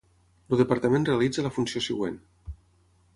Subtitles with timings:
[0.55, 2.17] El departament realitza la funció següent.